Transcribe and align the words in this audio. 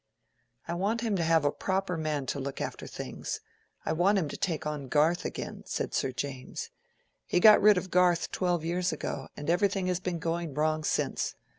"I 0.67 0.73
want 0.73 1.01
him 1.01 1.15
to 1.17 1.23
have 1.23 1.45
a 1.45 1.51
proper 1.51 1.95
man 1.95 2.25
to 2.25 2.39
look 2.39 2.59
after 2.59 2.87
things—I 2.87 3.93
want 3.93 4.17
him 4.17 4.27
to 4.29 4.35
take 4.35 4.65
on 4.65 4.87
Garth 4.87 5.25
again," 5.25 5.61
said 5.67 5.93
Sir 5.93 6.11
James. 6.11 6.71
"He 7.27 7.39
got 7.39 7.61
rid 7.61 7.77
of 7.77 7.91
Garth 7.91 8.31
twelve 8.31 8.65
years 8.65 8.91
ago, 8.91 9.27
and 9.37 9.47
everything 9.47 9.85
has 9.85 9.99
been 9.99 10.17
going 10.17 10.55
wrong 10.55 10.83
since. 10.83 11.35